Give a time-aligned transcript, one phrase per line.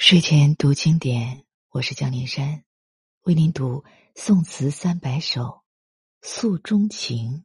[0.00, 2.62] 睡前读经典，我是江林山，
[3.24, 3.82] 为您读
[4.14, 5.64] 宋词三百首，
[6.22, 7.44] 诉衷情。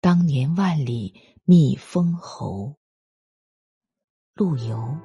[0.00, 1.14] 当年万里
[1.44, 2.74] 觅封侯，
[4.34, 4.96] 陆游。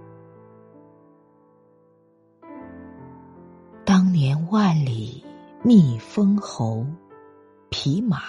[3.86, 5.24] 当年万里
[5.64, 6.84] 觅封侯，
[7.70, 8.20] 匹马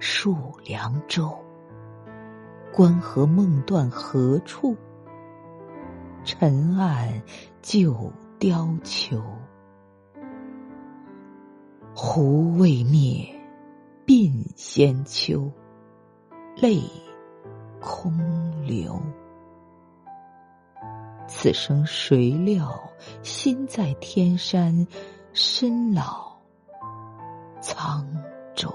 [0.00, 1.32] 戍梁州。
[2.74, 4.76] 关河梦断何处？
[6.30, 7.22] 尘岸
[7.62, 9.18] 旧貂裘。
[11.94, 13.26] 胡未灭，
[14.04, 15.50] 鬓先秋。
[16.54, 16.82] 泪
[17.80, 18.12] 空
[18.66, 19.00] 流。
[21.26, 22.78] 此生谁料，
[23.22, 24.86] 心在天山，
[25.32, 26.36] 身老
[27.62, 28.04] 沧
[28.54, 28.70] 州。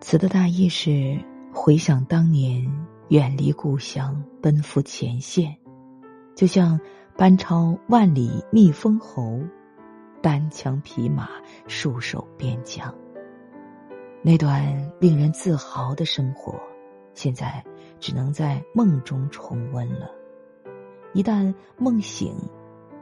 [0.00, 1.22] 词的大意是：
[1.52, 2.66] 回想当年
[3.12, 5.54] 远离故乡，奔赴前线，
[6.34, 6.80] 就像
[7.14, 9.38] 班超万里觅封侯，
[10.22, 11.28] 单枪匹马
[11.68, 12.90] 戍守边疆。
[14.22, 16.58] 那段令人自豪的生活，
[17.12, 17.62] 现在
[18.00, 20.10] 只能在梦中重温了。
[21.12, 22.34] 一旦梦醒，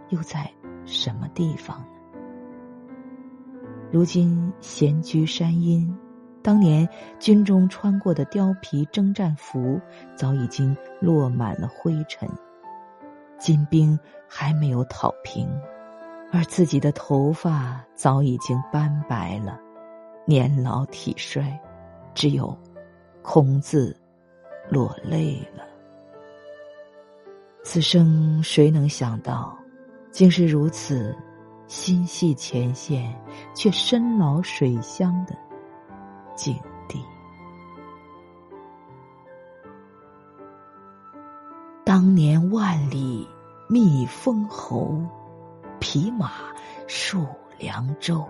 [0.09, 0.51] 又在
[0.85, 1.87] 什么地方呢？
[3.93, 5.97] 如今闲居山阴，
[6.43, 6.89] 当年
[7.19, 9.81] 军中穿过的貂皮征战服
[10.15, 12.29] 早已经落满了灰尘，
[13.39, 15.49] 金兵还没有讨平，
[16.33, 19.61] 而自己的头发早已经斑白了。
[20.25, 21.59] 年老体衰，
[22.15, 22.57] 只有
[23.23, 23.95] 空自
[24.69, 25.65] 落泪了。
[27.63, 29.55] 此生谁能想到，
[30.11, 31.15] 竟是如此
[31.67, 33.15] 心系前线
[33.55, 35.37] 却身老水乡的
[36.41, 37.05] 境地。
[41.85, 43.29] 当年万里
[43.69, 45.03] 觅封侯，
[45.81, 46.31] 匹马
[46.89, 47.27] 戍
[47.59, 48.27] 梁州。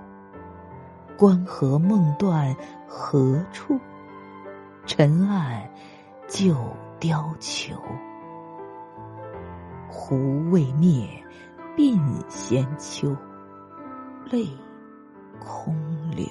[1.17, 2.57] 关河梦断
[2.89, 3.79] 何处？
[4.87, 5.71] 尘岸
[6.27, 6.57] 旧
[6.99, 7.77] 貂裘。
[9.89, 10.17] 胡
[10.51, 11.09] 未灭，
[11.77, 11.97] 鬓
[12.29, 13.17] 先秋。
[14.25, 14.49] 泪
[15.39, 15.77] 空
[16.11, 16.27] 流。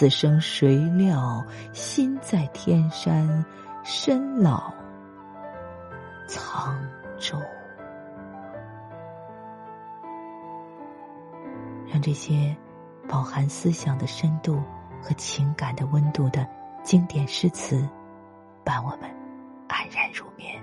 [0.00, 1.44] 此生谁料，
[1.74, 3.44] 心在天山，
[3.84, 4.72] 身老
[6.26, 6.74] 沧
[7.18, 7.36] 州。
[11.86, 12.56] 让这些
[13.06, 14.62] 饱含思想的深度
[15.02, 16.48] 和情感的温度的
[16.82, 17.86] 经典诗词，
[18.64, 19.00] 伴我们
[19.68, 20.58] 安然入眠。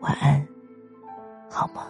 [0.00, 0.46] 晚安，
[1.50, 1.82] 好梦。